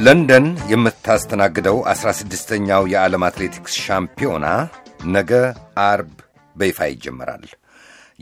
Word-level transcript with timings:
ለንደን 0.00 0.44
የምታስተናግደው 0.70 1.76
16ኛው 1.92 2.82
የዓለም 2.92 3.22
አትሌቲክስ 3.26 3.74
ሻምፒዮና 3.84 4.46
ነገ 5.14 5.30
አርብ 5.84 6.12
በይፋ 6.56 6.88
ይጀመራል። 6.90 7.44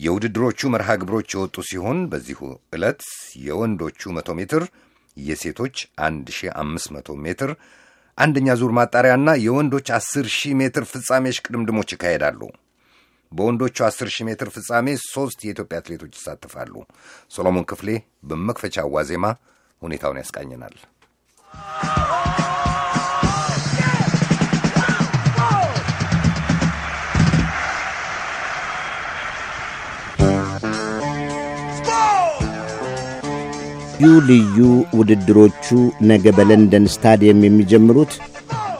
የውድድሮቹ 0.05 0.71
መርሃ 0.75 0.97
ግብሮች 1.03 1.29
የወጡ 1.35 1.57
ሲሆን 1.69 2.01
በዚሁ 2.13 2.41
ዕለት 2.75 3.03
የወንዶቹ 3.45 4.11
100 4.17 4.37
ሜትር፣ 4.41 4.65
የሴቶች 5.17 5.77
1500 6.03 7.17
ሜትር 7.25 7.53
አንደኛ 8.19 8.59
ዙር 8.61 8.75
ማጣሪያና 8.79 9.31
የወንዶች 9.45 9.89
10 9.97 10.35
ሺህ 10.37 10.59
ሜትር 10.61 10.87
ፍጻሜ 10.93 11.35
ሽቅድምድሞች 11.37 11.95
ይካሄዳሉ። 11.95 12.41
በወንዶቹ 13.33 13.79
10 13.87 14.15
ሺህ 14.15 14.27
ሜትር 14.29 14.51
ፍጻሜ 14.55 14.99
ሦስት 15.07 15.41
የኢትዮጵያ 15.45 15.81
አትሌቶች 15.81 16.15
ይሳተፋሉ። 16.19 16.75
ሶሎሞን 17.35 17.69
ክፍሌ 17.71 17.91
በመክፈቻው 18.25 18.95
ዋዜማ 18.97 19.27
ሁኔታውን 19.83 20.23
ያስቃኘናል። 20.23 20.77
ልዩ 34.01 34.11
ልዩ 34.29 34.59
ውድድሮቹ 34.99 35.65
ነገ 36.09 36.25
በለንደን 36.37 36.85
ስታዲየም 36.93 37.41
የሚጀምሩት 37.45 38.13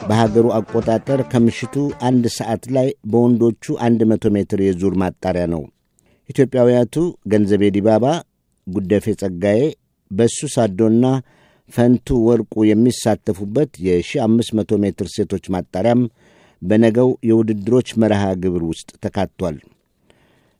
በሀገሩ 0.07 0.45
አቆጣጠር 0.57 1.19
ከምሽቱ 1.31 1.75
አንድ 2.07 2.25
ሰዓት 2.35 2.63
ላይ 2.75 2.87
በወንዶቹ 3.11 3.65
100 3.85 4.31
ሜትር 4.35 4.59
የዙር 4.65 4.93
ማጣሪያ 5.01 5.45
ነው። 5.53 5.63
ኢትዮጵያውያቱ 6.29 6.95
ገንዘቤ 7.33 7.71
ዲባባ፣ 7.77 8.05
ጉደፌ 8.67 9.15
ጸጋዬ፣ 9.21 9.59
በሱ 10.11 10.49
ሳዶና 10.55 11.03
ፈንቱ 11.69 12.19
ወርቁ 12.27 12.65
የሚሳተፉበት 12.69 13.73
የ1500 13.87 14.79
ሜትር 14.85 15.09
ሴቶች 15.15 15.45
ማጣሪያም 15.55 16.03
በነገው 16.61 17.11
የውድድሮች 17.29 17.91
መርሃ 18.03 18.23
ግብር 18.43 18.65
ውስጥ 18.71 18.89
ተካቷል። 19.03 19.57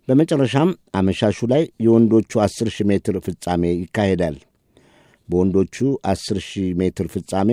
በመጨረሻም 0.08 0.70
አመሻሹ 1.00 1.48
ላይ 1.52 1.66
የወንዶቹ 1.86 2.32
10 2.44 2.76
ሺህ 2.76 2.88
ሜትር 2.92 3.18
ፍጻሜ 3.26 3.64
ይካሄዳል። 3.78 4.38
በወንዶቹ 5.30 5.76
10 6.12 6.40
ሺህ 6.48 6.68
ሜትር 6.80 7.08
ፍጻሜ 7.14 7.52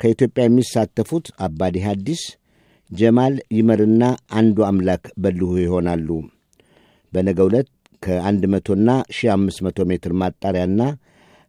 ከኢትዮጵያ 0.00 0.44
የሚሳተፉት 0.46 1.26
አባዲ 1.46 1.76
ሐዲስ፣ 1.86 2.22
ጀማል 2.90 3.34
ይመርና 3.56 4.02
አንዱ 4.38 4.56
አምላክ 4.68 5.04
በልሁ 5.22 5.50
ይሆናሉ። 5.62 6.08
በነገው 7.12 7.48
ዕለት 7.50 7.68
ከ100ና 8.02 8.88
1500 9.18 9.86
ሜትር 9.90 10.12
ማጣሪያና 10.22 10.80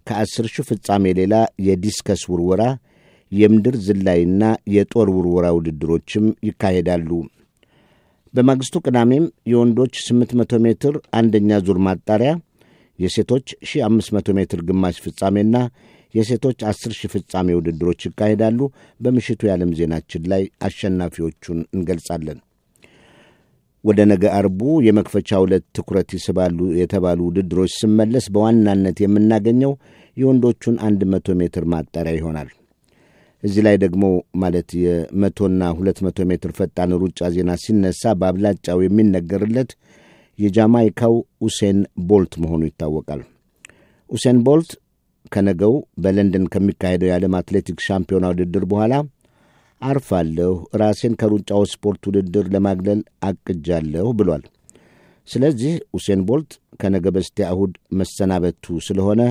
ከ10 0.07 0.47
ሺህ 0.53 0.65
ፍጻሜ 0.69 1.13
ሌላ 1.19 1.35
የዲስከስ 1.67 2.23
ውርወራ፣ 2.31 2.63
የምድር 3.31 3.75
ዝላይና 3.85 4.43
የጦር 4.73 5.07
ውርወራ 5.15 5.45
ውድድሮችም 5.55 6.25
ይካሄዳሉ። 6.47 7.09
በማግስቱ 8.33 8.75
ቅዳሜም 8.85 9.25
የወንዶች 9.51 9.95
800 10.05 10.59
ሜትር 10.65 10.95
አንደኛ 11.19 11.59
ዙር 11.67 11.77
ማጣሪያ፣ 11.87 12.31
የሴቶች 12.99 13.47
1500 13.67 14.35
ሜትር 14.37 14.59
ግማሽ 14.67 14.97
ፍጻሜና 15.05 15.55
የሴቶች 16.13 16.59
10 16.67 16.93
ሺህ 16.97 17.11
ፍጻሜ 17.13 17.47
ውድድሮች 17.57 18.01
ይካሄዳሉ። 18.07 18.59
በምሽቱ 18.99 19.41
የዓለም 19.47 19.71
ዜናችን 19.79 20.27
ላይ 20.33 20.43
አሸናፊዎቹን 20.67 21.59
እንገልጻለን። 21.75 22.39
ወደ 23.83 23.99
ነገ 24.11 24.23
አርቡ 24.37 24.59
የመክፈቻ 24.85 25.39
ዕለት 25.41 25.65
ትኩረት 25.77 26.11
ይስባሉ 26.15 26.59
የተባሉ 26.79 27.19
ውድድሮች 27.27 27.73
ስመለስ 27.81 28.27
በዋናነት 28.35 28.99
የምናገኘው 29.03 29.73
የወንዶቹን 30.17 30.77
100 31.09 31.35
ሜትር 31.41 31.65
ማጣሪያ 31.73 32.13
ይሆናል። 32.17 32.49
እዚህ 33.43 33.61
ላይ 33.67 33.75
ደግሞ 33.83 34.03
ማለት 34.43 34.69
የመቶና 34.83 35.63
ሁለት 35.77 35.97
መቶ 36.05 36.19
ሜትር 36.29 36.51
ፈጣን 36.59 36.91
ሩጫ 37.01 37.29
ዜና 37.35 37.51
ሲነሳ 37.63 38.13
በአብላጫው 38.21 38.79
የሚነገርለት 38.83 39.71
የጃማይካው 40.39 41.13
ኡሴን 41.45 41.77
ቦልት 42.07 42.33
መሆኑ 42.43 42.61
ይታወቃል። 42.69 43.21
ኡሴን 44.09 44.39
ቦልት 44.47 44.71
ከነገው 45.31 45.73
በለንደን 46.03 46.45
ከሚካሄደው 46.53 47.09
የዓለም 47.09 47.35
አትሌቲክስ 47.39 47.85
ሻምፒዮና 47.87 48.25
ውድድር 48.31 48.65
በኋላ 48.71 48.93
አርፋለሁ፣ 49.81 50.51
ራሴን 50.81 51.13
ከሩጫው 51.21 51.63
ስፖርት 51.71 52.03
ውድድር 52.09 52.45
ለማግለል 52.53 52.99
አቅጃለሁ 53.27 54.07
ብሏል። 54.19 54.43
ስለዚህ 55.27 55.73
ኡሴን 55.97 56.21
ቦልት 56.27 56.51
ከነገ 56.81 57.05
በስቲያ 57.15 57.45
እሁድ 57.53 57.73
መሰናበቱ 57.99 58.65
ስለሆነ 58.87 59.21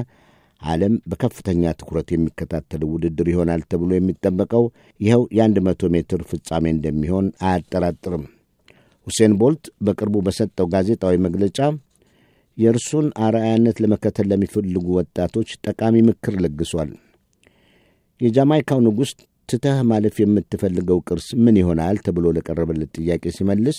ዓለም 0.63 0.95
በከፍተኛ 1.11 1.73
ትኩረት 1.81 2.09
የሚከታተለው 2.13 2.91
ውድድር 2.95 3.29
ይሆናል 3.33 3.63
ተብሎ 3.71 3.91
የሚጠበቀው 3.95 4.65
ይኸው 5.01 5.23
የአንድ 5.37 5.59
መቶ 5.67 5.91
ሜትር 5.95 6.21
ፍጻሜ 6.31 6.65
እንደሚሆን 6.75 7.27
አያጠራጥርም። 7.47 8.25
ሁሴን 9.07 9.33
ቦልት 9.41 9.65
በቅርቡ 9.87 10.17
በሰጠው 10.27 10.67
ጋዜጣዊ 10.75 11.15
መግለጫ 11.27 11.59
የእርሱን 12.59 13.07
አርአያነት 13.27 13.77
ለመከተል 13.83 14.27
ለሚፈልጉ 14.31 14.87
ወጣቶች 14.99 15.49
ጠቃሚ 15.67 16.03
ምክር 16.09 16.35
ለግሷል። 16.45 16.91
የጃማይካው 18.21 18.81
ንጉሥ 18.85 19.11
ትተህ 19.49 19.79
ማለፍ 19.89 20.17
የምትፈልገው 20.21 20.99
ቅርስ 21.09 21.27
ምን 21.45 21.57
ይሆናል 21.61 21.97
ተብሎ 22.05 22.27
ለቀረበለት 22.37 22.93
ጥያቄ 22.99 23.33
ሲመልስ 23.37 23.79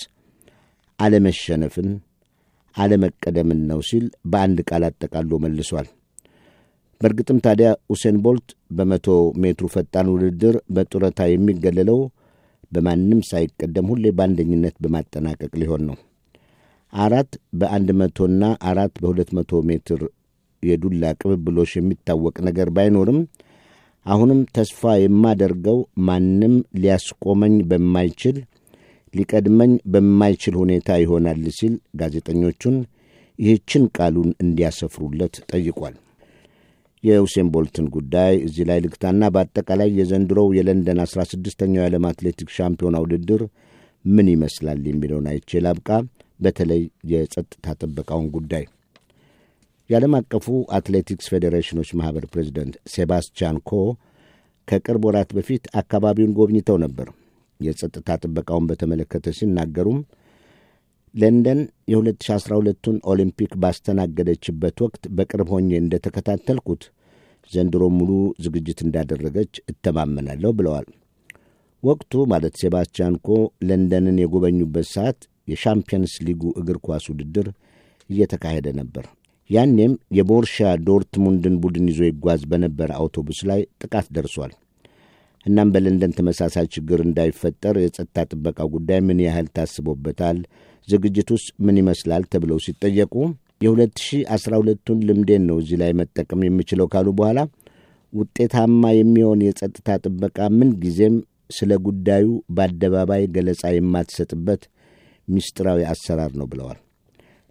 አለመሸነፍን፣ 1.00 1.88
አለመቀደምን 2.76 3.60
ነው 3.70 3.80
ሲል 3.90 4.04
በአንድ 4.32 4.60
ቃል 4.70 4.84
አጠቃሎ 4.88 5.38
መልሷል። 5.44 5.88
በእርግጥም 7.02 7.40
ታዲያ 7.46 7.70
ኡሴን 7.94 8.18
ቦልት 8.26 8.48
በመቶ 8.78 9.08
ሜትሩ 9.42 9.66
ፈጣን 9.74 10.08
ውድድር 10.14 10.56
በጡረታ 10.76 11.28
የሚገለለው 11.30 12.00
በማንም 12.72 13.20
ሳይቀደም 13.30 13.90
ሁሌ 13.92 14.06
በአንደኝነት 14.18 14.76
በማጠናቀቅ 14.84 15.52
ሊሆን 15.62 15.84
ነው። 15.90 15.98
አራት 16.94 17.32
በአንድ 17.60 17.90
መቶና 18.02 18.42
አራት 18.70 18.94
በሁለት 19.02 19.30
መቶ 19.38 19.62
ሜትር 19.70 20.02
የዱላ 20.64 21.06
ቅብብሎሽ 21.22 21.72
የሚታወቅ 21.78 22.36
ነገር 22.48 22.68
ባይኖርም 22.76 23.20
አሁንም 24.06 24.40
ተስፋ 24.56 24.82
የማደርገው 25.02 25.78
ማንም 26.08 26.54
ሊያስቆመኝ 26.82 27.56
በማይችል 27.70 28.38
ሊቀድመኝ 29.14 29.72
በማይችል 29.94 30.56
ሁኔታ 30.62 30.98
ይሆናል 31.02 31.44
ሲል 31.58 31.76
ጋዜጠኞቹን 32.00 32.78
ይህችን 33.40 33.84
ቃሉን 33.98 34.30
እንዲያሰፍሩለት 34.44 35.36
ጠይቋል። 35.50 35.96
የሁሴን 37.06 37.48
ቦልትን 37.54 37.88
ጉዳይ 37.96 38.34
እዚህ 38.46 38.64
ላይ 38.70 38.80
ልግታና 38.84 39.24
በአጠቃላይ 39.34 39.90
የዘንድሮው 39.98 40.48
የለንደን 40.58 41.00
አስራ 41.04 41.22
ስድስተኛው 41.32 41.82
የዓለም 41.82 42.08
አትሌቲክስ 42.10 42.56
ሻምፒዮና 42.58 43.02
ውድድር 43.04 43.42
ምን 44.06 44.28
ይመስላል 44.34 44.82
የሚለውን 44.90 45.28
አይቼ 45.32 45.62
ላብቃ። 45.66 45.90
በተለይ 46.40 46.82
የጸጥታ 47.12 47.76
ጥበቃውን 47.80 48.28
ጉዳይ 48.36 48.64
የዓለም 49.90 50.14
አቀፉ 50.20 50.46
አትሌቲክስ 50.78 51.30
ፌዴሬሽኖች 51.32 51.90
ማኅበር 52.00 52.26
ፕሬዚደንት 52.32 52.76
ሴባስቲያን 52.94 53.58
ኮ 53.70 53.82
ከቅርብ 54.68 55.04
ወራት 55.08 55.32
በፊት 55.38 55.66
አካባቢውን 55.82 56.36
ጎብኝተው 56.38 56.78
ነበር። 56.84 57.08
የጸጥታ 57.60 58.18
ጥበቃውን 58.24 58.68
በተመለከተ 58.70 59.34
ሲናገሩም 59.38 60.00
ለንደን 61.16 61.60
የ2012ቱን 61.92 62.98
ኦሊምፒክ 63.12 63.52
ባስተናገደችበት 63.62 64.78
ወቅት 64.86 65.04
በቅርብ 65.18 65.50
ሆኜ 65.54 65.70
እንደተከታተልኩት 65.82 66.84
ዘንድሮ 67.52 67.84
ሙሉ 67.98 68.12
ዝግጅት 68.46 68.80
እንዳደረገች 68.86 69.54
እተማመናለሁ 69.72 70.52
ብለዋል። 70.60 70.88
ወቅቱ 71.84 72.14
ማለት 72.32 72.54
ሴባስቲያን 72.62 73.16
ኮ 73.20 73.38
ለንደንን 73.68 74.18
የጎበኙበት 74.22 74.88
ሰዓት 74.94 75.20
የሻምፒየንስ 75.48 76.14
ሊጉ 76.28 76.44
እግር 76.62 76.78
ኳስ 76.86 77.06
ውድድር 77.12 77.48
እየተካሄደ 78.10 78.68
ነበር። 78.80 79.06
ያኔም 79.50 79.94
የቦርሻ 80.18 80.56
ዶርትሙንድን 80.88 81.56
ቡድን 81.64 81.90
ይዞ 81.92 82.02
ይጓዝ 82.08 82.44
በነበረ 82.52 82.90
አውቶቡስ 83.00 83.40
ላይ 83.50 83.62
ጥቃት 83.84 84.08
ደርሷል። 84.16 84.54
እናም 85.46 85.72
በለንደን 85.74 86.16
ተመሳሳይ 86.18 86.66
ችግር 86.76 87.00
እንዳይፈጠር 87.04 87.76
የጸጥታ 87.82 88.26
ጥበቃ 88.32 88.60
ጉዳይ 88.74 89.00
ምን 89.08 89.20
ያህል 89.26 89.48
ታስቦበታል? 89.56 90.38
ዝግጅቱስ 90.88 91.44
ምን 91.66 91.78
ይመስላል? 91.82 92.24
ተብለው 92.32 92.60
ሲጠየቁ 92.66 93.14
የ2012ቱን 93.66 95.00
ልምዴን 95.08 95.44
ነው 95.50 95.58
እዚህ 95.62 95.78
ላይ 95.82 95.92
መጠቀም 96.00 96.42
የምችለው 96.46 96.88
ካሉ 96.94 97.08
በኋላ 97.20 97.40
ውጤታማ 98.14 98.84
የሚሆን 98.96 99.40
የጸጥታ 99.46 99.98
ጥበቃ 100.04 100.38
ምን 100.58 100.70
ጊዜም 100.84 101.16
ስለ 101.50 101.72
ጉዳዩ 101.86 102.26
በአደባባይ 102.56 103.24
ገለጻ 103.36 103.64
የማትሰጥበት 103.74 104.62
ምስጢራዊ 105.28 105.82
አሰራር 105.92 106.32
ነው 106.40 106.48
ብለዋል። 106.52 106.80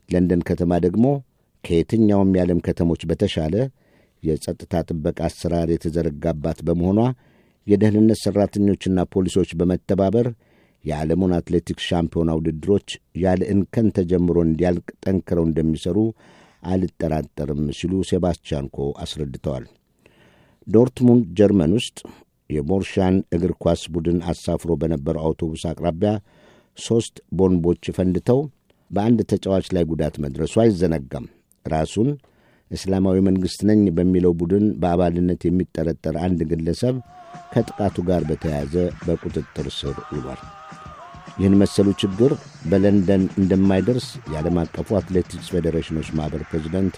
ለንደን 0.08 0.42
ከተማ 0.48 0.72
ደግሞ 0.86 1.06
ከየትኛውም 1.64 2.32
የዓለም 2.36 2.58
ከተሞች 2.66 3.02
በተሻለ 3.10 3.54
የጸጥታ 4.22 4.74
ጥበቃ 4.88 5.18
አሰራር 5.28 5.68
የተዘረጋባት 5.72 6.58
በመሆኗ 6.66 7.00
የደህንነት 7.66 8.18
ሠራተኞችና 8.24 9.00
ፖሊሶች 9.12 9.50
በመተባበር 9.58 10.26
የዓለሙን 10.84 11.32
አትሌቲክስ 11.36 11.86
ሻምፒዮና 11.90 12.30
ውድድሮች 12.38 12.88
ያለ 13.22 13.42
እንከን 13.52 13.86
ተጀምሮ 13.96 14.36
እንዲያልቅ 14.46 14.86
ጠንክረው 15.04 15.44
እንደሚሠሩ 15.48 15.98
አልጠራጠርም 16.66 17.62
ሲሉ 17.78 17.94
ሴባስቲያን 18.10 18.66
ኮ 18.74 18.88
አስረድተዋል። 19.02 19.64
ዶርትሙንድ 20.66 21.24
ጀርመን 21.38 21.72
ውስጥ 21.78 21.98
የቦርሻን 22.50 23.16
እግር 23.36 23.52
ኳስ 23.62 23.82
ቡድን 23.94 24.18
አሳፍሮ 24.30 24.72
በነበረው 24.80 25.24
አውቶቡስ 25.26 25.62
አቅራቢያ 25.70 26.12
ሦስት 26.78 27.16
ቦምቦች 27.38 27.84
ፈንድተው 27.96 28.40
በአንድ 28.90 29.20
ተጫዋች 29.30 29.66
ላይ 29.74 29.84
ጉዳት 29.90 30.14
መድረሱ 30.24 30.54
አይዘነጋም። 30.62 31.26
ራሱን 31.64 32.08
እስላማዊ 32.70 33.18
መንግሥት 33.26 33.60
ነኝ 33.68 33.82
በሚለው 33.96 34.32
ቡድን 34.40 34.64
በአባልነት 34.82 35.42
የሚጠረጠር 35.46 36.16
አንድ 36.24 36.40
ግለሰብ 36.50 36.96
ከጥቃቱ 37.54 37.96
ጋር 38.08 38.22
በተያያዘ 38.28 38.74
በቁጥጥር 39.04 39.68
ስር 39.78 39.96
ውሏል። 40.12 40.42
ይህን 41.38 41.56
መሰሉ 41.60 41.88
ችግር 42.02 42.32
በለንደን 42.70 43.22
እንደማይደርስ 43.40 44.06
የዓለም 44.32 44.60
አቀፉ 44.62 44.98
አትሌቲክስ 44.98 45.50
ፌዴሬሽኖች 45.54 46.10
ማኅበር 46.18 46.44
ፕሬዚደንት 46.50 46.96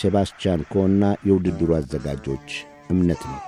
ሴባስቲያን 0.00 0.66
ኮና 0.72 1.04
የውድድሩ 1.28 1.70
አዘጋጆች 1.78 2.50
እምነት 2.90 3.24
ነው። 3.30 3.40